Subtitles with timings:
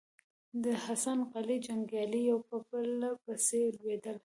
[0.63, 2.91] د حسن قلي جنګيالي يو په بل
[3.23, 4.17] پسې لوېدل.